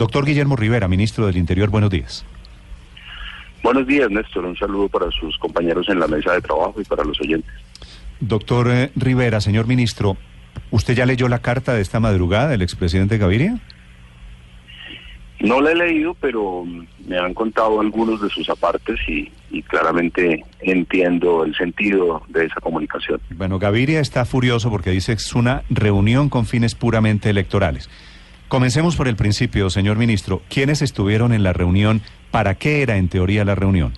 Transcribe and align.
Doctor 0.00 0.24
Guillermo 0.24 0.56
Rivera, 0.56 0.88
ministro 0.88 1.26
del 1.26 1.36
Interior, 1.36 1.68
buenos 1.68 1.90
días. 1.90 2.24
Buenos 3.62 3.86
días, 3.86 4.10
Néstor. 4.10 4.46
Un 4.46 4.56
saludo 4.56 4.88
para 4.88 5.10
sus 5.10 5.36
compañeros 5.36 5.90
en 5.90 6.00
la 6.00 6.06
mesa 6.06 6.32
de 6.32 6.40
trabajo 6.40 6.80
y 6.80 6.84
para 6.84 7.04
los 7.04 7.20
oyentes. 7.20 7.52
Doctor 8.18 8.70
eh, 8.70 8.90
Rivera, 8.96 9.42
señor 9.42 9.66
ministro, 9.66 10.16
¿usted 10.70 10.94
ya 10.94 11.04
leyó 11.04 11.28
la 11.28 11.40
carta 11.40 11.74
de 11.74 11.82
esta 11.82 12.00
madrugada 12.00 12.48
del 12.48 12.62
expresidente 12.62 13.18
Gaviria? 13.18 13.58
No 15.40 15.60
la 15.60 15.72
he 15.72 15.74
leído, 15.74 16.14
pero 16.14 16.64
me 17.06 17.18
han 17.18 17.34
contado 17.34 17.78
algunos 17.78 18.22
de 18.22 18.30
sus 18.30 18.48
apartes 18.48 18.98
y, 19.06 19.30
y, 19.50 19.62
claramente 19.62 20.42
entiendo 20.60 21.44
el 21.44 21.54
sentido 21.54 22.22
de 22.28 22.46
esa 22.46 22.60
comunicación. 22.62 23.20
Bueno, 23.36 23.58
Gaviria 23.58 24.00
está 24.00 24.24
furioso 24.24 24.70
porque 24.70 24.92
dice 24.92 25.12
que 25.12 25.22
es 25.22 25.34
una 25.34 25.62
reunión 25.68 26.30
con 26.30 26.46
fines 26.46 26.74
puramente 26.74 27.28
electorales. 27.28 27.90
Comencemos 28.50 28.96
por 28.96 29.06
el 29.06 29.14
principio, 29.14 29.70
señor 29.70 29.96
ministro. 29.96 30.42
¿Quiénes 30.48 30.82
estuvieron 30.82 31.32
en 31.32 31.44
la 31.44 31.52
reunión? 31.52 32.02
¿Para 32.32 32.56
qué 32.56 32.82
era 32.82 32.96
en 32.96 33.08
teoría 33.08 33.44
la 33.44 33.54
reunión? 33.54 33.92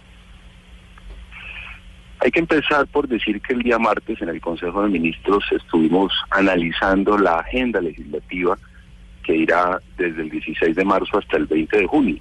Hay 2.19 2.31
que 2.31 2.41
empezar 2.41 2.87
por 2.89 3.09
decir 3.09 3.41
que 3.41 3.55
el 3.55 3.63
día 3.63 3.79
martes 3.79 4.21
en 4.21 4.29
el 4.29 4.43
Consejo 4.43 4.83
de 4.83 4.91
Ministros 4.91 5.43
estuvimos 5.53 6.13
analizando 6.29 7.17
la 7.17 7.39
agenda 7.39 7.81
legislativa 7.81 8.59
que 9.25 9.37
irá 9.37 9.81
desde 9.97 10.21
el 10.21 10.29
16 10.29 10.77
de 10.77 10.85
marzo 10.85 11.17
hasta 11.17 11.39
el 11.39 11.47
20 11.47 11.79
de 11.79 11.87
junio. 11.87 12.19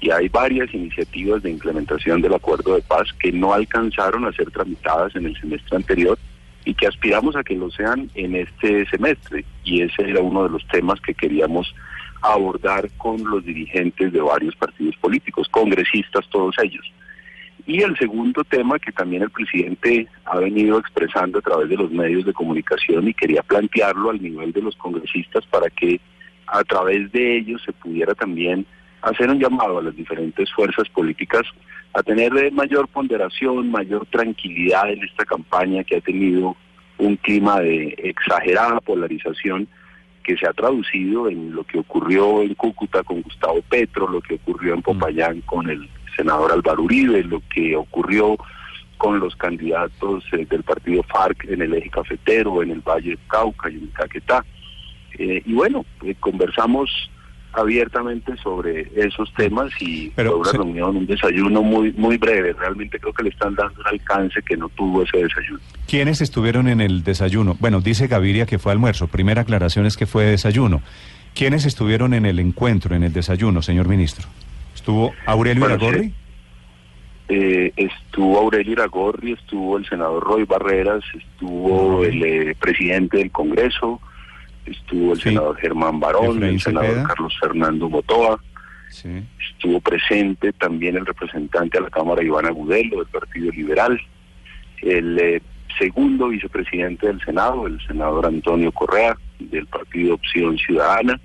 Y 0.00 0.10
hay 0.10 0.28
varias 0.28 0.74
iniciativas 0.74 1.40
de 1.44 1.52
implementación 1.52 2.20
del 2.20 2.34
acuerdo 2.34 2.74
de 2.74 2.82
paz 2.82 3.06
que 3.20 3.30
no 3.30 3.54
alcanzaron 3.54 4.24
a 4.24 4.32
ser 4.32 4.50
tramitadas 4.50 5.14
en 5.14 5.26
el 5.26 5.40
semestre 5.40 5.76
anterior 5.76 6.18
y 6.64 6.74
que 6.74 6.86
aspiramos 6.86 7.36
a 7.36 7.44
que 7.44 7.54
lo 7.54 7.70
sean 7.70 8.10
en 8.14 8.36
este 8.36 8.86
semestre. 8.86 9.44
Y 9.64 9.82
ese 9.82 10.08
era 10.08 10.20
uno 10.20 10.44
de 10.44 10.50
los 10.50 10.66
temas 10.68 11.00
que 11.00 11.14
queríamos 11.14 11.74
abordar 12.22 12.88
con 12.98 13.22
los 13.24 13.44
dirigentes 13.44 14.12
de 14.12 14.20
varios 14.20 14.54
partidos 14.56 14.96
políticos, 14.96 15.48
congresistas 15.50 16.28
todos 16.30 16.54
ellos. 16.62 16.92
Y 17.66 17.82
el 17.82 17.96
segundo 17.96 18.42
tema 18.44 18.78
que 18.78 18.92
también 18.92 19.22
el 19.22 19.30
presidente 19.30 20.06
ha 20.24 20.38
venido 20.38 20.78
expresando 20.78 21.38
a 21.38 21.42
través 21.42 21.68
de 21.68 21.76
los 21.76 21.90
medios 21.90 22.24
de 22.24 22.32
comunicación 22.32 23.08
y 23.08 23.14
quería 23.14 23.42
plantearlo 23.42 24.10
al 24.10 24.20
nivel 24.20 24.52
de 24.52 24.62
los 24.62 24.76
congresistas 24.76 25.44
para 25.46 25.70
que 25.70 26.00
a 26.46 26.64
través 26.64 27.12
de 27.12 27.38
ellos 27.38 27.62
se 27.64 27.72
pudiera 27.72 28.14
también 28.14 28.66
hacer 29.02 29.30
un 29.30 29.38
llamado 29.38 29.78
a 29.78 29.82
las 29.82 29.96
diferentes 29.96 30.52
fuerzas 30.52 30.88
políticas 30.88 31.42
a 31.92 32.02
tener 32.02 32.52
mayor 32.52 32.88
ponderación, 32.88 33.70
mayor 33.70 34.06
tranquilidad 34.06 34.90
en 34.90 35.02
esta 35.02 35.24
campaña 35.24 35.82
que 35.84 35.96
ha 35.96 36.00
tenido 36.00 36.56
un 36.98 37.16
clima 37.16 37.60
de 37.60 37.94
exagerada 37.98 38.80
polarización 38.80 39.66
que 40.22 40.36
se 40.36 40.46
ha 40.46 40.52
traducido 40.52 41.28
en 41.28 41.54
lo 41.54 41.64
que 41.64 41.78
ocurrió 41.78 42.42
en 42.42 42.54
Cúcuta 42.54 43.02
con 43.02 43.22
Gustavo 43.22 43.62
Petro, 43.62 44.06
lo 44.06 44.20
que 44.20 44.34
ocurrió 44.34 44.74
en 44.74 44.82
Popayán 44.82 45.40
con 45.40 45.68
el 45.70 45.88
senador 46.16 46.52
Álvaro 46.52 46.82
Uribe, 46.82 47.24
lo 47.24 47.42
que 47.52 47.74
ocurrió 47.74 48.36
con 48.98 49.18
los 49.18 49.34
candidatos 49.34 50.24
eh, 50.32 50.46
del 50.48 50.62
partido 50.62 51.02
FARC 51.04 51.44
en 51.44 51.62
el 51.62 51.72
eje 51.72 51.88
cafetero, 51.88 52.62
en 52.62 52.70
el 52.70 52.80
Valle 52.80 53.10
del 53.10 53.18
Cauca 53.28 53.70
y 53.70 53.76
en 53.76 53.86
Caquetá. 53.88 54.44
Eh, 55.18 55.42
y 55.44 55.54
bueno, 55.54 55.86
eh, 56.04 56.14
conversamos 56.20 57.10
abiertamente 57.52 58.36
sobre 58.36 58.90
esos 58.94 59.32
temas 59.34 59.70
y 59.80 60.10
fue 60.10 60.32
una 60.32 60.52
reunión, 60.52 60.96
un 60.96 61.06
desayuno 61.06 61.62
muy 61.62 61.92
muy 61.92 62.16
breve. 62.16 62.52
Realmente 62.52 62.98
creo 62.98 63.12
que 63.12 63.24
le 63.24 63.30
están 63.30 63.54
dando 63.54 63.80
un 63.80 63.86
alcance 63.86 64.40
que 64.42 64.56
no 64.56 64.68
tuvo 64.70 65.02
ese 65.02 65.18
desayuno. 65.18 65.60
¿Quiénes 65.86 66.20
estuvieron 66.20 66.68
en 66.68 66.80
el 66.80 67.02
desayuno? 67.02 67.56
Bueno, 67.58 67.80
dice 67.80 68.06
Gaviria 68.06 68.46
que 68.46 68.58
fue 68.58 68.72
almuerzo. 68.72 69.08
Primera 69.08 69.42
aclaración 69.42 69.86
es 69.86 69.96
que 69.96 70.06
fue 70.06 70.24
desayuno. 70.24 70.82
¿Quiénes 71.34 71.64
estuvieron 71.64 72.14
en 72.14 72.26
el 72.26 72.38
encuentro, 72.38 72.94
en 72.94 73.02
el 73.02 73.12
desayuno, 73.12 73.62
señor 73.62 73.88
ministro? 73.88 74.26
¿Estuvo 74.74 75.12
Aurelio 75.26 75.60
bueno, 75.60 75.76
Iragorri? 75.76 76.12
Eh, 77.28 77.72
estuvo 77.76 78.38
Aurelio 78.38 78.72
Iragorri, 78.72 79.32
estuvo 79.32 79.78
el 79.78 79.88
senador 79.88 80.22
Roy 80.24 80.44
Barreras, 80.44 81.04
estuvo 81.14 82.04
el 82.04 82.22
eh, 82.24 82.56
presidente 82.58 83.18
del 83.18 83.30
Congreso, 83.30 84.00
estuvo 84.70 85.12
el 85.12 85.18
sí. 85.18 85.30
senador 85.30 85.56
Germán 85.58 86.00
Barón, 86.00 86.36
Efraín 86.36 86.54
el 86.54 86.60
senador 86.60 86.88
Cepeda. 86.88 87.08
Carlos 87.08 87.36
Fernando 87.40 87.88
Motoa, 87.88 88.40
sí. 88.90 89.22
estuvo 89.50 89.80
presente 89.80 90.52
también 90.52 90.96
el 90.96 91.06
representante 91.06 91.78
a 91.78 91.82
la 91.82 91.90
Cámara 91.90 92.22
Iván 92.22 92.46
Agudelo 92.46 92.98
del 92.98 93.06
Partido 93.06 93.50
Liberal, 93.52 94.00
el 94.82 95.18
eh, 95.18 95.42
segundo 95.78 96.28
vicepresidente 96.28 97.06
del 97.06 97.20
Senado, 97.20 97.66
el 97.66 97.80
senador 97.86 98.26
Antonio 98.26 98.72
Correa 98.72 99.16
del 99.38 99.66
Partido 99.66 100.14
Opción 100.14 100.58
Ciudadana, 100.58 101.20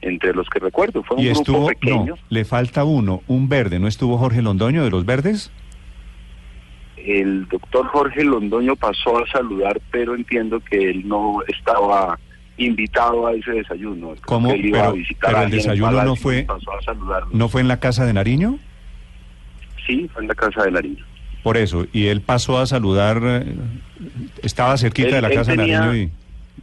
entre 0.00 0.32
los 0.32 0.48
que 0.48 0.60
recuerdo, 0.60 1.02
fue 1.02 1.16
un 1.16 1.24
y 1.24 1.30
grupo 1.30 1.66
pequeño. 1.66 2.14
No, 2.14 2.18
le 2.28 2.44
falta 2.44 2.84
uno, 2.84 3.22
un 3.26 3.48
verde, 3.48 3.78
¿no 3.78 3.88
estuvo 3.88 4.16
Jorge 4.18 4.42
Londoño 4.42 4.84
de 4.84 4.90
los 4.90 5.04
Verdes? 5.04 5.50
El 6.96 7.48
doctor 7.48 7.86
Jorge 7.86 8.22
Londoño 8.22 8.76
pasó 8.76 9.18
a 9.18 9.26
saludar, 9.26 9.80
pero 9.90 10.14
entiendo 10.14 10.60
que 10.60 10.90
él 10.90 11.08
no 11.08 11.38
estaba 11.48 12.18
invitado 12.58 13.26
a 13.26 13.32
ese 13.32 13.52
desayuno. 13.52 14.14
¿Cómo? 14.26 14.50
Él 14.52 14.66
iba 14.66 14.78
pero, 14.78 14.90
a 14.90 14.92
visitar 14.92 15.30
pero 15.32 15.42
el 15.44 15.50
desayuno 15.50 16.02
no 16.04 16.16
fue, 16.16 16.42
pasó 16.42 16.72
a 16.78 16.82
saludarlo. 16.82 17.28
¿no 17.32 17.48
fue 17.48 17.60
en 17.60 17.68
la 17.68 17.78
casa 17.80 18.04
de 18.04 18.12
Nariño? 18.12 18.58
Sí, 19.86 20.08
fue 20.12 20.22
en 20.22 20.28
la 20.28 20.34
casa 20.34 20.64
de 20.64 20.70
Nariño. 20.72 21.04
Por 21.42 21.56
eso, 21.56 21.86
y 21.92 22.06
él 22.08 22.20
pasó 22.20 22.58
a 22.58 22.66
saludar, 22.66 23.20
eh, 23.22 23.54
estaba 24.42 24.76
cerquita 24.76 25.08
Él- 25.08 25.14
de 25.14 25.22
la 25.22 25.30
casa 25.30 25.52
tenía- 25.52 25.80
de 25.80 25.86
Nariño 25.86 26.02
y... 26.04 26.12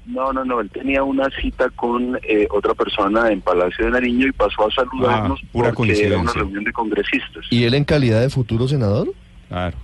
No, 0.07 0.31
no, 0.33 0.45
no, 0.45 0.59
él 0.59 0.69
tenía 0.69 1.01
una 1.01 1.27
cita 1.41 1.69
con 1.71 2.19
eh, 2.21 2.47
otra 2.51 2.75
persona 2.75 3.29
en 3.31 3.41
Palacio 3.41 3.85
de 3.85 3.91
Nariño 3.91 4.27
y 4.27 4.31
pasó 4.33 4.67
a 4.67 4.71
saludarnos 4.71 5.39
Ah, 5.43 5.47
pura 5.51 5.71
porque 5.73 5.93
era 5.93 6.17
una 6.19 6.25
coincidencia. 6.25 6.39
reunión 6.41 6.63
de 6.65 6.71
congresistas. 6.73 7.45
¿Y 7.49 7.63
él 7.63 7.73
en 7.73 7.85
calidad 7.85 8.21
de 8.21 8.29
futuro 8.29 8.67
senador? 8.67 9.07
Claro. 9.47 9.77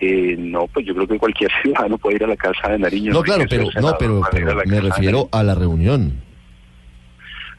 Eh, 0.00 0.34
no, 0.38 0.66
pues 0.68 0.86
yo 0.86 0.94
creo 0.94 1.06
que 1.06 1.18
cualquier 1.18 1.50
ciudadano 1.62 1.98
puede 1.98 2.16
ir 2.16 2.24
a 2.24 2.28
la 2.28 2.36
casa 2.36 2.70
de 2.70 2.78
Nariño. 2.78 3.12
No, 3.12 3.22
claro, 3.22 3.44
pero 3.48 3.64
no, 3.80 3.96
pero, 3.98 4.22
a 4.24 4.64
me 4.66 4.80
refiero 4.80 5.28
a 5.30 5.42
la 5.42 5.54
reunión. 5.54 6.14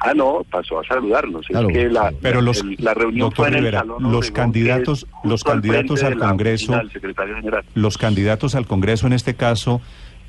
Ah, 0.04 0.14
no, 0.16 0.44
pasó 0.50 0.80
a 0.80 0.84
saludarnos. 0.86 1.46
Claro, 1.46 1.70
es 1.70 1.74
que 1.78 1.84
la, 1.90 2.00
claro. 2.02 2.18
Pero 2.22 2.36
la- 2.42 2.46
los, 2.48 2.62
el- 2.62 2.76
la 2.80 2.94
reunión 2.96 3.30
doctor 3.30 3.36
fue 3.36 3.48
en 3.50 3.54
el 3.54 3.60
Rivera, 3.60 3.80
Salón 3.82 4.12
los 4.12 4.32
candidatos, 4.32 5.08
los 5.24 5.46
al 5.46 5.52
candidatos 5.62 6.04
al 6.04 6.18
Congreso, 6.18 6.64
oficina 6.72 6.78
del 6.80 6.92
secretario 6.92 7.36
general. 7.36 7.64
los 7.76 7.98
candidatos 8.00 8.56
al 8.56 8.66
Congreso, 8.66 9.06
en 9.06 9.14
este 9.14 9.36
caso, 9.36 9.80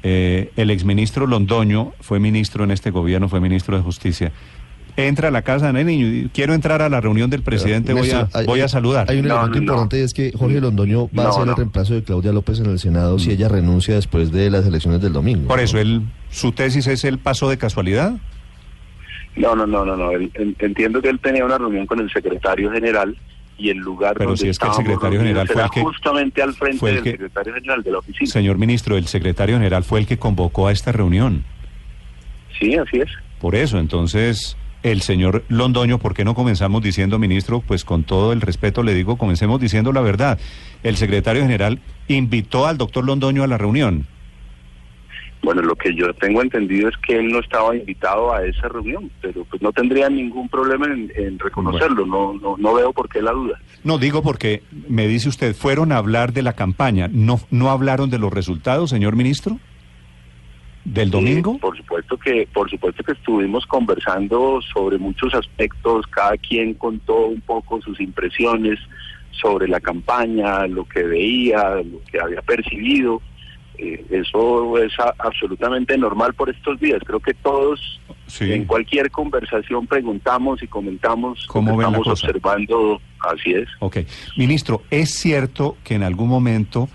eh, 0.02 0.50
el 0.56 0.70
exministro 0.70 1.26
Londoño 1.26 1.92
fue 2.00 2.20
ministro 2.20 2.64
en 2.64 2.70
este 2.72 2.90
gobierno, 2.90 3.30
fue 3.30 3.40
ministro 3.40 3.74
de 3.78 3.82
Justicia. 3.82 4.32
Entra 4.94 5.28
a 5.28 5.30
la 5.30 5.40
casa 5.40 5.68
de 5.68 5.72
Nariño 5.72 6.06
y 6.06 6.28
quiero 6.34 6.52
entrar 6.52 6.82
a 6.82 6.88
la 6.90 7.00
reunión 7.00 7.30
del 7.30 7.42
presidente, 7.42 7.94
voy 7.94 8.10
a, 8.10 8.28
hay- 8.34 8.44
voy 8.44 8.60
a 8.60 8.68
saludar. 8.68 9.10
Hay 9.10 9.20
un 9.20 9.24
elemento 9.24 9.48
no, 9.48 9.54
no. 9.54 9.62
importante 9.62 9.98
y 9.98 10.02
es 10.02 10.12
que 10.12 10.32
Jorge 10.36 10.60
Londoño 10.60 11.08
va 11.18 11.22
a 11.22 11.26
No, 11.28 11.32
ser 11.32 11.48
el 11.48 11.56
reemplazo 11.56 11.94
de 11.94 12.02
Claudia 12.04 12.30
López 12.32 12.60
en 12.60 12.66
el 12.66 12.78
Senado 12.78 13.18
si 13.18 13.30
ella 13.30 13.48
renuncia 13.48 13.94
después 13.94 14.30
de 14.32 14.50
las 14.50 14.66
elecciones 14.66 15.00
del 15.00 15.14
domingo. 15.14 15.48
Por 15.48 15.60
eso, 15.60 15.78
él, 15.78 16.02
su 16.30 16.52
tesis 16.52 16.86
es 16.88 17.04
el 17.04 17.18
paso 17.18 17.48
de 17.48 17.56
casualidad. 17.56 18.12
No, 19.34 19.56
no, 19.56 19.66
no, 19.66 19.84
no, 19.86 19.96
no. 19.96 20.10
Entiendo 20.58 21.00
que 21.00 21.08
él 21.08 21.18
tenía 21.20 21.44
una 21.46 21.56
reunión 21.56 21.86
con 21.86 21.98
el 22.00 22.10
secretario 22.12 22.70
general 22.70 23.16
y 23.56 23.70
el 23.70 23.78
lugar 23.78 24.12
Pero 24.18 24.30
donde 24.30 24.42
si 24.42 24.48
es 24.50 24.58
que 24.58 24.66
el 24.66 24.74
secretario 24.74 25.20
general 25.20 25.48
fue 25.48 25.62
el 25.62 25.70
que- 25.70 25.80
justamente 25.80 26.42
al 26.42 26.52
frente 26.52 26.78
fue 26.78 26.90
el 26.90 26.94
del 26.96 27.04
que- 27.04 27.10
secretario 27.12 27.54
general 27.54 27.82
de 27.82 27.92
la 27.92 27.98
oficina. 27.98 28.30
Señor 28.30 28.58
ministro, 28.58 28.98
el 28.98 29.06
secretario 29.06 29.56
general 29.56 29.84
fue 29.84 30.00
el 30.00 30.06
que 30.06 30.18
convocó 30.18 30.68
a 30.68 30.72
esta 30.72 30.92
reunión. 30.92 31.44
Sí, 32.58 32.74
así 32.74 32.98
es. 32.98 33.08
Por 33.40 33.54
eso, 33.54 33.78
entonces, 33.78 34.56
el 34.82 35.02
señor 35.02 35.44
Londoño, 35.48 35.98
¿por 35.98 36.14
qué 36.14 36.24
no 36.24 36.34
comenzamos 36.34 36.82
diciendo, 36.82 37.18
ministro? 37.18 37.60
Pues 37.60 37.84
con 37.84 38.04
todo 38.04 38.32
el 38.32 38.40
respeto 38.40 38.82
le 38.82 38.94
digo, 38.94 39.16
comencemos 39.16 39.60
diciendo 39.60 39.92
la 39.92 40.00
verdad. 40.00 40.38
El 40.82 40.96
secretario 40.96 41.42
general 41.42 41.80
invitó 42.08 42.66
al 42.66 42.78
doctor 42.78 43.04
Londoño 43.04 43.42
a 43.42 43.46
la 43.46 43.58
reunión. 43.58 44.06
Bueno, 45.42 45.60
lo 45.60 45.74
que 45.74 45.92
yo 45.94 46.14
tengo 46.14 46.40
entendido 46.40 46.88
es 46.88 46.96
que 46.98 47.18
él 47.18 47.32
no 47.32 47.40
estaba 47.40 47.74
invitado 47.74 48.32
a 48.32 48.44
esa 48.44 48.68
reunión, 48.68 49.10
pero 49.20 49.44
pues 49.44 49.60
no 49.60 49.72
tendría 49.72 50.08
ningún 50.08 50.48
problema 50.48 50.86
en, 50.86 51.12
en 51.16 51.38
reconocerlo. 51.38 52.06
No, 52.06 52.34
no, 52.34 52.56
no 52.56 52.74
veo 52.74 52.92
por 52.92 53.08
qué 53.08 53.20
la 53.20 53.32
duda. 53.32 53.60
No 53.82 53.98
digo 53.98 54.22
porque 54.22 54.62
me 54.88 55.08
dice 55.08 55.28
usted, 55.28 55.56
fueron 55.56 55.90
a 55.90 55.96
hablar 55.96 56.32
de 56.32 56.42
la 56.42 56.52
campaña, 56.52 57.08
no, 57.10 57.40
no 57.50 57.70
hablaron 57.70 58.08
de 58.08 58.18
los 58.18 58.32
resultados, 58.32 58.90
señor 58.90 59.16
ministro. 59.16 59.58
Del 60.84 61.10
domingo? 61.10 61.58
por 61.58 61.76
supuesto 61.76 62.18
que 62.18 62.48
por 62.52 62.68
supuesto 62.68 63.04
que 63.04 63.12
estuvimos 63.12 63.66
conversando 63.66 64.60
sobre 64.72 64.98
muchos 64.98 65.32
aspectos, 65.34 66.06
cada 66.08 66.36
quien 66.36 66.74
contó 66.74 67.26
un 67.26 67.40
poco 67.40 67.80
sus 67.80 68.00
impresiones 68.00 68.78
sobre 69.30 69.68
la 69.68 69.80
campaña, 69.80 70.66
lo 70.66 70.84
que 70.84 71.02
veía, 71.02 71.76
lo 71.76 72.02
que 72.10 72.20
había 72.20 72.42
percibido. 72.42 73.20
Eh, 73.78 74.04
eso 74.10 74.78
es 74.78 74.92
absolutamente 75.18 75.96
normal 75.96 76.34
por 76.34 76.50
estos 76.50 76.78
días. 76.78 77.00
Creo 77.04 77.20
que 77.20 77.34
todos 77.34 78.00
en 78.40 78.64
cualquier 78.64 79.10
conversación 79.10 79.86
preguntamos 79.86 80.62
y 80.62 80.66
comentamos 80.66 81.46
cómo 81.46 81.80
estamos 81.80 82.06
observando. 82.06 83.00
Así 83.20 83.52
es. 83.52 83.68
Ok. 83.80 83.98
Ministro, 84.36 84.82
¿es 84.90 85.14
cierto 85.14 85.76
que 85.84 85.94
en 85.94 86.02
algún 86.02 86.28
momento 86.28 86.88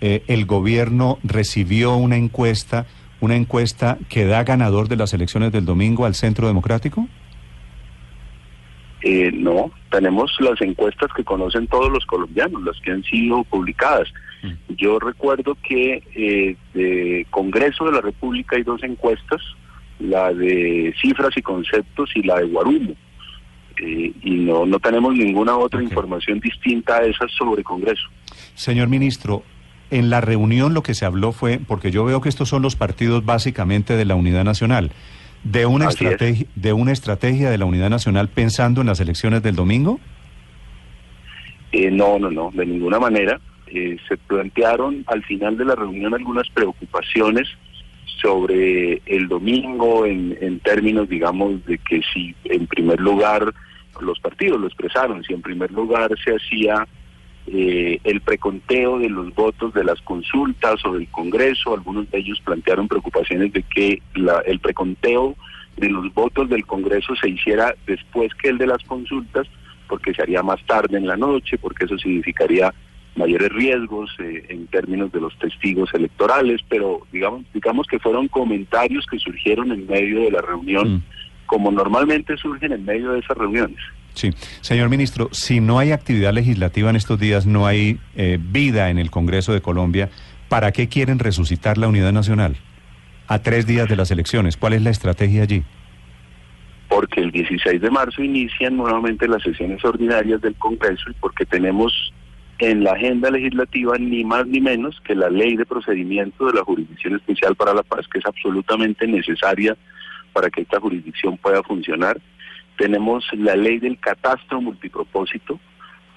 eh, 0.00 0.22
el 0.26 0.44
gobierno 0.44 1.18
recibió 1.22 1.96
una 1.96 2.16
encuesta, 2.16 2.86
una 3.20 3.36
encuesta 3.36 3.98
que 4.08 4.24
da 4.24 4.44
ganador 4.44 4.88
de 4.88 4.96
las 4.96 5.14
elecciones 5.14 5.52
del 5.52 5.64
domingo 5.64 6.06
al 6.06 6.14
Centro 6.14 6.46
Democrático? 6.46 7.08
Eh, 9.02 9.30
no, 9.32 9.70
tenemos 9.90 10.34
las 10.40 10.60
encuestas 10.62 11.10
que 11.14 11.24
conocen 11.24 11.66
todos 11.66 11.92
los 11.92 12.06
colombianos, 12.06 12.62
las 12.64 12.80
que 12.80 12.90
han 12.90 13.02
sido 13.04 13.44
publicadas. 13.44 14.08
Mm. 14.42 14.74
Yo 14.76 14.98
recuerdo 14.98 15.58
que 15.62 16.02
eh, 16.14 16.56
de 16.72 17.26
Congreso 17.30 17.84
de 17.84 17.92
la 17.92 18.00
República 18.00 18.56
hay 18.56 18.62
dos 18.62 18.82
encuestas, 18.82 19.42
la 19.98 20.32
de 20.32 20.94
cifras 21.02 21.36
y 21.36 21.42
conceptos 21.42 22.10
y 22.14 22.22
la 22.22 22.36
de 22.38 22.46
Guarumo. 22.46 22.94
Eh, 23.76 24.12
y 24.22 24.30
no, 24.36 24.64
no 24.64 24.78
tenemos 24.80 25.14
ninguna 25.14 25.56
otra 25.56 25.82
información 25.82 26.40
distinta 26.40 26.96
a 26.96 27.04
esa 27.04 27.28
sobre 27.28 27.62
Congreso. 27.62 28.08
Señor 28.54 28.88
ministro, 28.88 29.42
en 29.94 30.10
la 30.10 30.20
reunión 30.20 30.74
lo 30.74 30.82
que 30.82 30.92
se 30.92 31.04
habló 31.04 31.30
fue, 31.30 31.60
porque 31.64 31.92
yo 31.92 32.04
veo 32.04 32.20
que 32.20 32.28
estos 32.28 32.48
son 32.48 32.62
los 32.62 32.74
partidos 32.74 33.24
básicamente 33.24 33.96
de 33.96 34.04
la 34.04 34.16
Unidad 34.16 34.42
Nacional, 34.42 34.90
de 35.44 35.66
una, 35.66 35.88
estrategia, 35.88 36.46
de 36.56 36.72
una 36.72 36.90
estrategia 36.90 37.48
de 37.48 37.58
la 37.58 37.64
unidad 37.64 37.90
nacional 37.90 38.28
pensando 38.28 38.80
en 38.80 38.88
las 38.88 38.98
elecciones 38.98 39.42
del 39.44 39.54
domingo? 39.54 40.00
Eh, 41.70 41.92
no, 41.92 42.18
no, 42.18 42.30
no, 42.30 42.50
de 42.52 42.66
ninguna 42.66 42.98
manera. 42.98 43.40
Eh, 43.68 43.96
se 44.08 44.16
plantearon 44.16 45.04
al 45.06 45.22
final 45.22 45.56
de 45.56 45.64
la 45.64 45.76
reunión 45.76 46.12
algunas 46.12 46.48
preocupaciones 46.50 47.46
sobre 48.20 49.00
el 49.06 49.28
domingo 49.28 50.06
en, 50.06 50.36
en 50.40 50.58
términos, 50.58 51.08
digamos, 51.08 51.64
de 51.66 51.78
que 51.78 52.00
si 52.12 52.34
en 52.44 52.66
primer 52.66 52.98
lugar 52.98 53.54
los 54.00 54.18
partidos 54.18 54.60
lo 54.60 54.66
expresaron, 54.66 55.22
si 55.22 55.34
en 55.34 55.42
primer 55.42 55.70
lugar 55.70 56.10
se 56.24 56.32
hacía 56.32 56.86
eh, 57.46 57.98
el 58.04 58.20
preconteo 58.22 58.98
de 58.98 59.10
los 59.10 59.34
votos 59.34 59.74
de 59.74 59.84
las 59.84 60.00
consultas 60.00 60.84
o 60.86 60.92
del 60.94 61.08
Congreso. 61.08 61.74
Algunos 61.74 62.10
de 62.10 62.18
ellos 62.18 62.40
plantearon 62.42 62.88
preocupaciones 62.88 63.52
de 63.52 63.62
que 63.62 64.02
el 64.46 64.60
preconteo 64.60 65.36
de 65.76 65.90
los 65.90 66.12
votos 66.14 66.48
del 66.48 66.64
Congreso 66.66 67.14
se 67.16 67.28
hiciera 67.28 67.74
después 67.86 68.32
que 68.34 68.48
el 68.48 68.58
de 68.58 68.66
las 68.66 68.82
consultas, 68.84 69.46
porque 69.88 70.14
se 70.14 70.22
haría 70.22 70.42
más 70.42 70.64
tarde 70.64 70.96
en 70.96 71.06
la 71.06 71.16
noche, 71.16 71.58
porque 71.58 71.84
eso 71.84 71.98
significaría 71.98 72.72
mayores 73.16 73.50
riesgos 73.50 74.10
eh, 74.18 74.44
en 74.48 74.66
términos 74.68 75.12
de 75.12 75.20
los 75.20 75.36
testigos 75.38 75.92
electorales, 75.94 76.60
pero 76.68 77.02
digamos, 77.12 77.44
digamos 77.52 77.86
que 77.86 77.98
fueron 77.98 78.28
comentarios 78.28 79.06
que 79.06 79.18
surgieron 79.18 79.70
en 79.70 79.86
medio 79.86 80.20
de 80.20 80.30
la 80.30 80.40
reunión, 80.40 80.94
mm. 80.94 81.02
como 81.46 81.70
normalmente 81.70 82.36
surgen 82.36 82.72
en 82.72 82.84
medio 82.84 83.12
de 83.12 83.20
esas 83.20 83.36
reuniones. 83.36 83.78
Sí, 84.14 84.30
señor 84.60 84.90
ministro, 84.90 85.28
si 85.32 85.60
no 85.60 85.78
hay 85.78 85.90
actividad 85.90 86.32
legislativa 86.32 86.88
en 86.88 86.96
estos 86.96 87.18
días, 87.18 87.46
no 87.46 87.66
hay 87.66 87.98
eh, 88.14 88.38
vida 88.40 88.90
en 88.90 88.98
el 88.98 89.10
Congreso 89.10 89.52
de 89.52 89.60
Colombia, 89.60 90.08
¿para 90.48 90.70
qué 90.72 90.88
quieren 90.88 91.18
resucitar 91.18 91.78
la 91.78 91.88
unidad 91.88 92.12
nacional? 92.12 92.56
A 93.26 93.40
tres 93.40 93.66
días 93.66 93.88
de 93.88 93.96
las 93.96 94.10
elecciones, 94.12 94.56
¿cuál 94.56 94.74
es 94.74 94.82
la 94.82 94.90
estrategia 94.90 95.42
allí? 95.42 95.64
Porque 96.88 97.22
el 97.22 97.32
16 97.32 97.80
de 97.80 97.90
marzo 97.90 98.22
inician 98.22 98.76
nuevamente 98.76 99.26
las 99.26 99.42
sesiones 99.42 99.84
ordinarias 99.84 100.40
del 100.40 100.54
Congreso 100.54 101.10
y 101.10 101.14
porque 101.14 101.44
tenemos 101.44 102.12
en 102.58 102.84
la 102.84 102.92
agenda 102.92 103.30
legislativa 103.30 103.98
ni 103.98 104.22
más 104.22 104.46
ni 104.46 104.60
menos 104.60 105.00
que 105.00 105.16
la 105.16 105.28
ley 105.28 105.56
de 105.56 105.66
procedimiento 105.66 106.46
de 106.46 106.52
la 106.52 106.62
Jurisdicción 106.62 107.16
Especial 107.16 107.56
para 107.56 107.74
la 107.74 107.82
Paz, 107.82 108.06
que 108.06 108.20
es 108.20 108.26
absolutamente 108.26 109.08
necesaria 109.08 109.76
para 110.32 110.50
que 110.50 110.62
esta 110.62 110.78
jurisdicción 110.78 111.36
pueda 111.38 111.62
funcionar 111.62 112.20
tenemos 112.76 113.24
la 113.32 113.56
ley 113.56 113.78
del 113.78 113.98
catastro 113.98 114.60
multipropósito, 114.60 115.58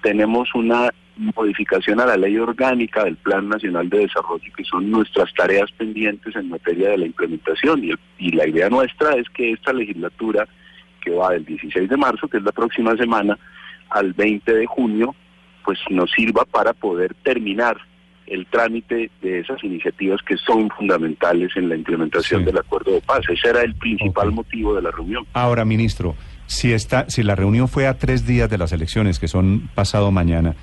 tenemos 0.02 0.54
una 0.56 0.90
modificación 1.18 2.00
a 2.00 2.06
la 2.06 2.18
ley 2.18 2.38
orgánica 2.38 3.04
del 3.04 3.18
Plan 3.18 3.50
Nacional 3.50 3.90
de 3.90 4.00
Desarrollo, 4.00 4.52
que 4.56 4.64
son 4.64 4.90
nuestras 4.92 5.34
tareas 5.34 5.72
pendientes 5.72 6.36
en 6.36 6.50
materia 6.50 6.90
de 6.90 7.00
la 7.00 7.06
implementación. 7.06 7.84
Y, 7.84 7.94
y 8.20 8.32
la 8.32 8.48
idea 8.48 8.70
nuestra 8.70 9.14
es 9.16 9.28
que 9.30 9.52
esta 9.52 9.74
legislatura, 9.74 10.48
que 11.02 11.12
va 11.12 11.32
del 11.32 11.46
16 11.46 11.90
de 11.90 11.98
marzo, 11.98 12.28
que 12.28 12.38
es 12.38 12.44
la 12.44 12.52
próxima 12.52 12.96
semana, 12.96 13.38
al 13.90 14.14
20 14.14 14.54
de 14.54 14.66
junio, 14.68 15.16
pues 15.66 15.80
nos 15.90 16.12
sirva 16.12 16.46
para 16.46 16.74
poder 16.74 17.14
terminar 17.24 17.78
el 18.28 18.46
trámite 18.48 19.10
de 19.22 19.40
esas 19.40 19.64
iniciativas 19.64 20.22
que 20.22 20.38
son 20.38 20.70
fundamentales 20.70 21.50
en 21.56 21.70
la 21.70 21.76
implementación 21.76 22.44
del 22.46 22.58
acuerdo 22.58 22.92
de 22.92 23.02
paz. 23.02 23.22
Ese 23.30 23.50
era 23.50 23.62
el 23.62 23.74
principal 23.76 24.32
motivo 24.32 24.76
de 24.76 24.82
la 24.82 24.92
reunión. 24.92 25.26
Ahora, 25.34 25.66
ministro, 25.66 26.16
si, 26.48 26.74
está, 26.74 27.10
si 27.10 27.24
la 27.24 27.36
reunión 27.36 27.68
fue 27.68 27.88
a 27.88 27.98
tres 27.98 28.26
días 28.26 28.50
de 28.50 28.58
las 28.58 28.72
elecciones, 28.72 29.20
que 29.20 29.28
son 29.28 29.70
pasado 29.76 30.12
mañana, 30.12 30.56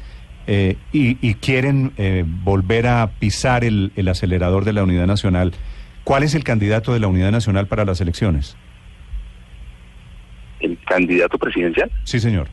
eh, 0.47 0.77
y, 0.93 1.35
quieren 1.35 1.93
eh, 1.97 2.25
volver 2.27 2.87
a 2.87 3.13
pisar 3.19 3.65
el, 3.65 3.93
el 3.97 4.09
acelerador 4.09 4.65
de 4.65 4.73
la 4.73 4.83
Unidad 4.83 5.07
Nacional, 5.07 5.53
¿cuál 6.05 6.23
es 6.23 6.35
el 6.35 6.45
candidato 6.45 6.93
de 6.93 7.01
la 7.01 7.07
Unidad 7.07 7.31
Nacional 7.31 7.67
para 7.67 7.85
las 7.85 8.01
elecciones? 8.01 8.57
¿El 10.61 10.79
candidato 10.87 11.39
presidencial? 11.39 11.91
Sí, 12.05 12.21
señor. 12.21 12.49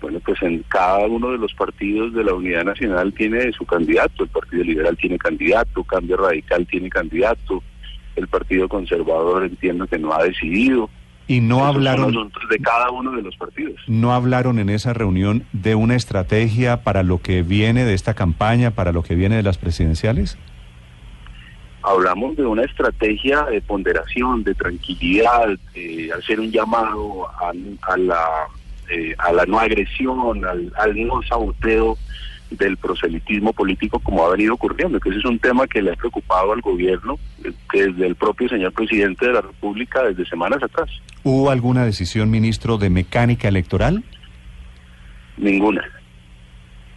Bueno, 0.00 0.20
pues 0.20 0.42
en 0.42 0.62
cada 0.68 1.06
uno 1.06 1.32
de 1.32 1.38
los 1.38 1.54
partidos 1.54 2.12
de 2.12 2.24
la 2.24 2.34
Unidad 2.34 2.64
Nacional 2.64 3.14
tiene 3.14 3.50
su 3.52 3.64
candidato. 3.64 4.24
El 4.24 4.28
Partido 4.28 4.62
Liberal 4.62 4.96
tiene 4.96 5.16
candidato, 5.16 5.82
Cambio 5.84 6.16
Radical 6.18 6.66
tiene 6.66 6.90
candidato, 6.90 7.62
el 8.14 8.28
Partido 8.28 8.68
Conservador 8.68 9.44
entiendo 9.44 9.86
que 9.86 9.98
no 9.98 10.12
ha 10.12 10.22
decidido. 10.24 10.90
Y 11.26 11.40
no 11.40 11.64
hablaron 11.64 12.30
de 12.50 12.58
cada 12.58 12.90
uno 12.90 13.12
de 13.12 13.22
los 13.22 13.36
partidos. 13.36 13.80
No 13.86 14.12
hablaron 14.12 14.58
en 14.58 14.68
esa 14.68 14.92
reunión 14.92 15.44
de 15.52 15.74
una 15.74 15.96
estrategia 15.96 16.82
para 16.82 17.02
lo 17.02 17.22
que 17.22 17.42
viene 17.42 17.84
de 17.84 17.94
esta 17.94 18.14
campaña, 18.14 18.72
para 18.72 18.92
lo 18.92 19.02
que 19.02 19.14
viene 19.14 19.36
de 19.36 19.42
las 19.42 19.56
presidenciales. 19.56 20.36
Hablamos 21.82 22.36
de 22.36 22.44
una 22.44 22.64
estrategia 22.64 23.44
de 23.44 23.60
ponderación, 23.60 24.42
de 24.44 24.54
tranquilidad, 24.54 25.48
de 25.74 26.12
hacer 26.12 26.40
un 26.40 26.50
llamado 26.50 27.28
a, 27.28 27.96
la 27.96 28.24
eh, 28.90 29.14
a 29.18 29.32
la 29.32 29.46
no 29.46 29.58
agresión, 29.58 30.44
al, 30.44 30.72
al 30.76 31.06
no 31.06 31.22
saboteo 31.22 31.96
del 32.50 32.76
proselitismo 32.76 33.52
político 33.52 33.98
como 33.98 34.24
ha 34.24 34.30
venido 34.30 34.54
ocurriendo, 34.54 35.00
que 35.00 35.08
ese 35.08 35.18
es 35.18 35.24
un 35.24 35.38
tema 35.38 35.66
que 35.66 35.82
le 35.82 35.92
ha 35.92 35.96
preocupado 35.96 36.52
al 36.52 36.60
gobierno 36.60 37.18
desde 37.72 38.06
el 38.06 38.14
propio 38.14 38.48
señor 38.48 38.72
presidente 38.72 39.26
de 39.26 39.32
la 39.32 39.40
República 39.40 40.02
desde 40.02 40.26
semanas 40.26 40.62
atrás. 40.62 40.90
¿Hubo 41.22 41.50
alguna 41.50 41.84
decisión, 41.84 42.30
ministro, 42.30 42.78
de 42.78 42.90
mecánica 42.90 43.48
electoral? 43.48 44.04
Ninguna. 45.36 45.82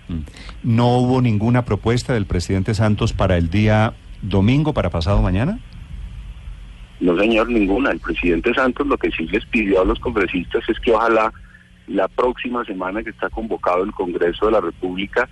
Mm. 0.09 0.19
¿No 0.63 0.97
hubo 0.97 1.21
ninguna 1.21 1.65
propuesta 1.65 2.13
del 2.13 2.25
presidente 2.25 2.73
Santos 2.73 3.13
para 3.13 3.37
el 3.37 3.49
día 3.49 3.93
domingo, 4.21 4.73
para 4.73 4.89
pasado 4.89 5.21
mañana? 5.21 5.59
No, 6.99 7.17
señor, 7.17 7.49
ninguna. 7.49 7.91
El 7.91 7.99
presidente 7.99 8.53
Santos 8.53 8.87
lo 8.87 8.97
que 8.97 9.11
sí 9.11 9.27
les 9.27 9.45
pidió 9.45 9.81
a 9.81 9.85
los 9.85 9.99
congresistas 9.99 10.67
es 10.67 10.79
que 10.79 10.91
ojalá 10.91 11.31
la 11.87 12.07
próxima 12.07 12.63
semana 12.65 13.03
que 13.03 13.09
está 13.09 13.29
convocado 13.29 13.83
el 13.83 13.91
Congreso 13.93 14.45
de 14.45 14.51
la 14.51 14.61
República 14.61 15.27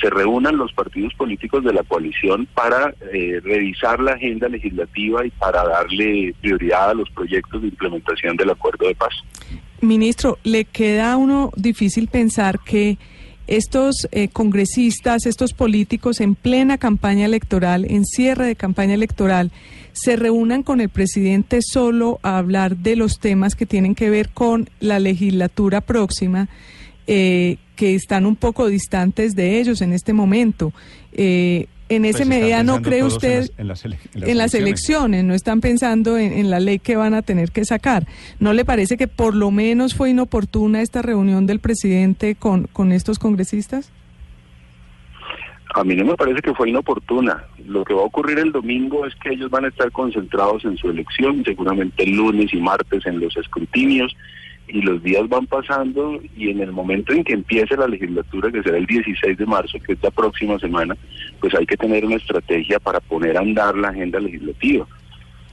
se 0.00 0.10
reúnan 0.10 0.56
los 0.56 0.72
partidos 0.72 1.14
políticos 1.14 1.64
de 1.64 1.72
la 1.72 1.82
coalición 1.82 2.46
para 2.54 2.94
eh, 3.12 3.40
revisar 3.42 3.98
la 4.00 4.12
agenda 4.12 4.48
legislativa 4.48 5.24
y 5.24 5.30
para 5.30 5.64
darle 5.64 6.34
prioridad 6.40 6.90
a 6.90 6.94
los 6.94 7.08
proyectos 7.10 7.62
de 7.62 7.68
implementación 7.68 8.36
del 8.36 8.50
acuerdo 8.50 8.88
de 8.88 8.94
paz. 8.94 9.14
Ministro, 9.80 10.38
¿le 10.42 10.64
queda 10.64 11.12
a 11.12 11.16
uno 11.16 11.50
difícil 11.56 12.08
pensar 12.08 12.60
que 12.60 12.98
estos 13.46 14.08
eh, 14.10 14.28
congresistas, 14.28 15.26
estos 15.26 15.52
políticos 15.52 16.20
en 16.20 16.34
plena 16.34 16.78
campaña 16.78 17.26
electoral, 17.26 17.84
en 17.88 18.04
cierre 18.04 18.46
de 18.46 18.56
campaña 18.56 18.94
electoral, 18.94 19.52
se 19.92 20.16
reúnan 20.16 20.62
con 20.62 20.80
el 20.80 20.88
presidente 20.88 21.60
solo 21.62 22.18
a 22.22 22.38
hablar 22.38 22.76
de 22.76 22.96
los 22.96 23.18
temas 23.18 23.54
que 23.54 23.66
tienen 23.66 23.94
que 23.94 24.10
ver 24.10 24.28
con 24.30 24.68
la 24.80 24.98
legislatura 24.98 25.80
próxima? 25.80 26.48
Eh, 27.06 27.58
que 27.76 27.94
están 27.94 28.26
un 28.26 28.36
poco 28.36 28.66
distantes 28.66 29.34
de 29.34 29.60
ellos 29.60 29.80
en 29.82 29.92
este 29.92 30.12
momento. 30.12 30.72
Eh, 31.12 31.66
en 31.88 32.04
ese 32.04 32.26
pues 32.26 32.28
medida, 32.28 32.62
¿no 32.62 32.82
cree 32.82 33.04
usted 33.04 33.50
en 33.56 33.68
las, 33.68 34.54
elecciones. 34.54 35.24
No 35.24 35.34
están 35.34 35.60
pensando 35.60 36.18
en, 36.18 36.50
la 36.50 36.60
ley 36.60 36.78
que 36.78 36.96
van 36.96 37.14
a 37.14 37.22
tener 37.22 37.50
que 37.50 37.64
sacar. 37.64 38.06
¿No 38.40 38.52
le 38.52 38.64
parece 38.64 38.96
que 38.96 39.08
por 39.08 39.34
lo 39.34 39.50
menos 39.50 39.94
fue 39.94 40.10
inoportuna 40.10 40.82
esta 40.82 41.02
reunión 41.02 41.46
del 41.46 41.60
presidente 41.60 42.34
con, 42.34 42.64
con 42.64 42.92
estos 42.92 43.18
congresistas? 43.18 43.92
A 45.74 45.84
mí 45.84 45.94
no 45.94 46.06
me 46.06 46.14
parece 46.14 46.40
que 46.40 46.54
fue 46.54 46.70
inoportuna. 46.70 47.44
Lo 47.66 47.84
que 47.84 47.92
va 47.92 48.00
a 48.00 48.06
ocurrir 48.06 48.38
el 48.38 48.50
domingo 48.50 49.04
es 49.06 49.14
que 49.16 49.34
ellos 49.34 49.50
van 49.50 49.66
a 49.66 49.68
estar 49.68 49.92
concentrados 49.92 50.64
en 50.64 50.76
su 50.78 50.88
elección, 50.88 51.44
seguramente 51.44 52.02
el 52.02 52.16
lunes 52.16 52.52
y 52.54 52.56
martes 52.56 53.04
en 53.06 53.20
los 53.20 53.36
escrutinios, 53.36 54.16
y 54.68 54.82
los 54.82 55.02
días 55.02 55.28
van 55.28 55.46
pasando 55.46 56.20
y 56.36 56.50
en 56.50 56.60
el 56.60 56.72
momento 56.72 57.12
en 57.12 57.24
que 57.24 57.34
empiece 57.34 57.76
la 57.76 57.86
legislatura, 57.86 58.50
que 58.50 58.62
será 58.62 58.78
el 58.78 58.86
16 58.86 59.38
de 59.38 59.46
marzo, 59.46 59.78
que 59.84 59.92
es 59.92 60.02
la 60.02 60.10
próxima 60.10 60.58
semana, 60.58 60.96
pues 61.40 61.54
hay 61.54 61.66
que 61.66 61.76
tener 61.76 62.04
una 62.04 62.16
estrategia 62.16 62.78
para 62.78 63.00
poner 63.00 63.36
a 63.36 63.40
andar 63.40 63.76
la 63.76 63.88
agenda 63.88 64.18
legislativa. 64.18 64.86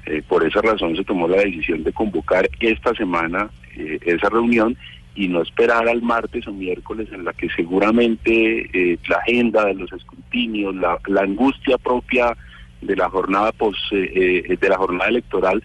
Eh, 0.05 0.21
por 0.27 0.45
esa 0.45 0.61
razón 0.61 0.95
se 0.95 1.03
tomó 1.03 1.27
la 1.27 1.37
decisión 1.37 1.83
de 1.83 1.93
convocar 1.93 2.49
esta 2.59 2.93
semana 2.95 3.49
eh, 3.75 3.99
esa 4.05 4.29
reunión 4.29 4.77
y 5.15 5.27
no 5.27 5.41
esperar 5.41 5.87
al 5.87 6.01
martes 6.01 6.47
o 6.47 6.51
miércoles 6.51 7.07
en 7.11 7.25
la 7.25 7.33
que 7.33 7.47
seguramente 7.49 8.69
eh, 8.73 8.97
la 9.07 9.17
agenda 9.17 9.65
de 9.65 9.75
los 9.75 9.91
escrutinios, 9.93 10.75
la, 10.75 10.99
angustia 11.21 11.77
propia 11.77 12.35
de 12.81 12.95
la 12.95 13.09
jornada 13.09 13.51
pos, 13.51 13.77
eh, 13.91 14.43
eh, 14.47 14.57
de 14.59 14.69
la 14.69 14.77
jornada 14.77 15.09
electoral, 15.09 15.63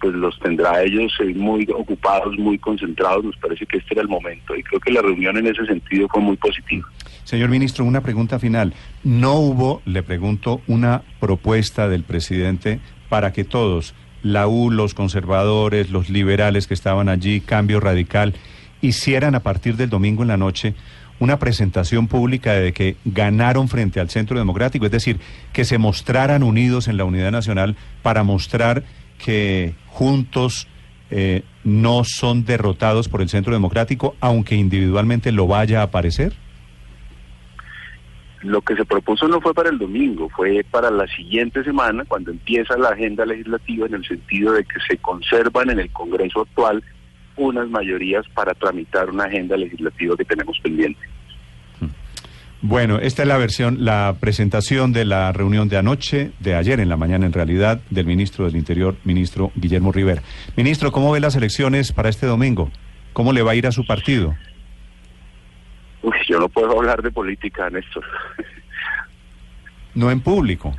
pues 0.00 0.14
los 0.14 0.38
tendrá 0.40 0.82
ellos 0.82 1.12
muy 1.34 1.66
ocupados, 1.74 2.36
muy 2.38 2.58
concentrados. 2.58 3.24
Nos 3.24 3.36
parece 3.36 3.66
que 3.66 3.78
este 3.78 3.94
era 3.94 4.02
el 4.02 4.08
momento 4.08 4.54
y 4.54 4.62
creo 4.62 4.80
que 4.80 4.92
la 4.92 5.02
reunión 5.02 5.36
en 5.38 5.46
ese 5.46 5.64
sentido 5.66 6.08
fue 6.08 6.20
muy 6.20 6.36
positiva. 6.36 6.86
Señor 7.24 7.48
ministro, 7.48 7.84
una 7.84 8.00
pregunta 8.00 8.38
final. 8.38 8.74
¿No 9.04 9.34
hubo, 9.34 9.82
le 9.84 10.02
pregunto, 10.02 10.60
una 10.66 11.02
propuesta 11.20 11.88
del 11.88 12.02
presidente 12.02 12.80
para 13.08 13.32
que 13.32 13.44
todos 13.44 13.94
la 14.22 14.46
U, 14.46 14.70
los 14.70 14.94
conservadores, 14.94 15.90
los 15.90 16.08
liberales 16.08 16.66
que 16.66 16.74
estaban 16.74 17.08
allí, 17.08 17.40
Cambio 17.40 17.80
Radical, 17.80 18.34
hicieran 18.80 19.34
a 19.34 19.40
partir 19.40 19.76
del 19.76 19.90
domingo 19.90 20.22
en 20.22 20.28
la 20.28 20.36
noche 20.36 20.74
una 21.18 21.38
presentación 21.38 22.08
pública 22.08 22.52
de 22.54 22.72
que 22.72 22.96
ganaron 23.04 23.68
frente 23.68 24.00
al 24.00 24.10
Centro 24.10 24.38
Democrático, 24.38 24.86
es 24.86 24.90
decir, 24.90 25.20
que 25.52 25.64
se 25.64 25.78
mostraran 25.78 26.42
unidos 26.42 26.88
en 26.88 26.96
la 26.96 27.04
unidad 27.04 27.30
nacional 27.30 27.76
para 28.02 28.24
mostrar 28.24 28.82
que 29.24 29.74
juntos 29.86 30.66
eh, 31.10 31.42
no 31.64 32.04
son 32.04 32.44
derrotados 32.44 33.08
por 33.08 33.22
el 33.22 33.28
Centro 33.28 33.52
Democrático, 33.52 34.16
aunque 34.20 34.56
individualmente 34.56 35.30
lo 35.32 35.46
vaya 35.46 35.80
a 35.80 35.84
aparecer? 35.84 36.32
Lo 38.40 38.60
que 38.60 38.74
se 38.74 38.84
propuso 38.84 39.28
no 39.28 39.40
fue 39.40 39.54
para 39.54 39.70
el 39.70 39.78
domingo, 39.78 40.28
fue 40.30 40.64
para 40.68 40.90
la 40.90 41.06
siguiente 41.06 41.62
semana, 41.62 42.04
cuando 42.08 42.32
empieza 42.32 42.76
la 42.76 42.88
agenda 42.88 43.24
legislativa, 43.24 43.86
en 43.86 43.94
el 43.94 44.04
sentido 44.04 44.52
de 44.52 44.64
que 44.64 44.80
se 44.88 44.96
conservan 44.96 45.70
en 45.70 45.78
el 45.78 45.92
Congreso 45.92 46.40
actual 46.40 46.82
unas 47.36 47.68
mayorías 47.68 48.26
para 48.34 48.52
tramitar 48.54 49.08
una 49.10 49.24
agenda 49.24 49.56
legislativa 49.56 50.16
que 50.16 50.24
tenemos 50.24 50.58
pendiente. 50.60 51.00
Bueno, 52.64 53.00
esta 53.00 53.22
es 53.22 53.28
la 53.28 53.38
versión, 53.38 53.84
la 53.84 54.14
presentación 54.20 54.92
de 54.92 55.04
la 55.04 55.32
reunión 55.32 55.68
de 55.68 55.78
anoche, 55.78 56.30
de 56.38 56.54
ayer 56.54 56.78
en 56.78 56.88
la 56.88 56.96
mañana 56.96 57.26
en 57.26 57.32
realidad, 57.32 57.80
del 57.90 58.06
ministro 58.06 58.44
del 58.44 58.54
Interior, 58.54 58.94
ministro 59.02 59.50
Guillermo 59.56 59.90
Rivera. 59.90 60.22
Ministro, 60.56 60.92
¿cómo 60.92 61.10
ve 61.10 61.18
las 61.18 61.34
elecciones 61.34 61.90
para 61.90 62.08
este 62.08 62.24
domingo? 62.24 62.70
¿Cómo 63.14 63.32
le 63.32 63.42
va 63.42 63.50
a 63.50 63.54
ir 63.56 63.66
a 63.66 63.72
su 63.72 63.84
partido? 63.84 64.36
Uy, 66.02 66.14
yo 66.28 66.38
no 66.38 66.48
puedo 66.48 66.78
hablar 66.78 67.02
de 67.02 67.10
política, 67.10 67.68
Néstor. 67.68 68.04
No 69.94 70.12
en 70.12 70.20
público. 70.20 70.72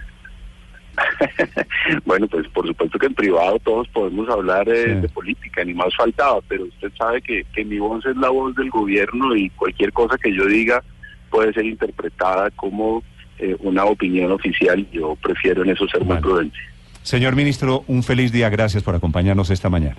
bueno, 2.06 2.28
pues 2.28 2.48
por 2.48 2.66
supuesto 2.66 2.98
que 2.98 3.08
en 3.08 3.14
privado 3.14 3.60
todos 3.60 3.90
podemos 3.90 4.30
hablar 4.30 4.70
eh, 4.70 4.96
de 4.96 5.10
política, 5.10 5.66
ni 5.66 5.74
más 5.74 5.94
faltaba, 5.98 6.40
pero 6.48 6.64
usted 6.64 6.94
sabe 6.98 7.22
que, 7.22 7.44
que 7.54 7.66
mi 7.66 7.78
voz 7.78 8.06
es 8.06 8.16
la 8.16 8.30
voz 8.30 8.56
del 8.56 8.70
gobierno 8.70 9.36
y 9.36 9.50
cualquier 9.50 9.92
cosa 9.92 10.18
que 10.18 10.34
yo 10.34 10.46
diga 10.46 10.82
puede 11.34 11.52
ser 11.52 11.66
interpretada 11.66 12.52
como 12.52 13.04
eh, 13.40 13.56
una 13.62 13.86
opinión 13.86 14.32
oficial. 14.32 14.86
Yo 14.92 15.16
prefiero 15.16 15.64
en 15.64 15.72
eso 15.72 15.88
ser 15.88 16.04
bueno. 16.04 16.22
muy 16.22 16.22
prudente. 16.22 16.58
Señor 17.02 17.36
ministro, 17.36 17.84
un 17.88 18.04
feliz 18.04 18.32
día. 18.32 18.50
Gracias 18.50 18.84
por 18.84 18.94
acompañarnos 18.94 19.50
esta 19.50 19.68
mañana. 19.68 19.98